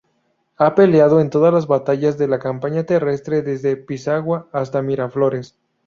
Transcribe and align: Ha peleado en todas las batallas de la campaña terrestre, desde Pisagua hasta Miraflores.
Ha 0.55 0.73
peleado 0.73 1.21
en 1.21 1.29
todas 1.29 1.53
las 1.53 1.67
batallas 1.67 2.17
de 2.17 2.27
la 2.27 2.39
campaña 2.39 2.85
terrestre, 2.85 3.43
desde 3.43 3.77
Pisagua 3.77 4.49
hasta 4.51 4.81
Miraflores. 4.81 5.59